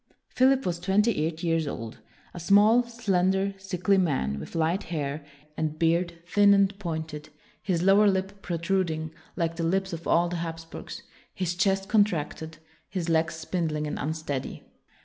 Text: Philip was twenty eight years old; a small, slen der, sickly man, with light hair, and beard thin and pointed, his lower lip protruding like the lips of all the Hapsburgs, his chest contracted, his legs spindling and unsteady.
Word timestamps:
Philip 0.29 0.65
was 0.65 0.79
twenty 0.79 1.23
eight 1.27 1.43
years 1.43 1.67
old; 1.67 1.99
a 2.33 2.39
small, 2.39 2.81
slen 2.81 3.31
der, 3.33 3.53
sickly 3.59 3.99
man, 3.99 4.39
with 4.39 4.55
light 4.55 4.81
hair, 4.85 5.23
and 5.55 5.77
beard 5.77 6.23
thin 6.25 6.55
and 6.55 6.73
pointed, 6.79 7.29
his 7.61 7.83
lower 7.83 8.07
lip 8.07 8.41
protruding 8.41 9.13
like 9.35 9.57
the 9.57 9.63
lips 9.63 9.93
of 9.93 10.07
all 10.07 10.27
the 10.27 10.37
Hapsburgs, 10.37 11.03
his 11.35 11.53
chest 11.53 11.87
contracted, 11.87 12.57
his 12.89 13.09
legs 13.09 13.35
spindling 13.35 13.85
and 13.85 13.99
unsteady. 13.99 14.63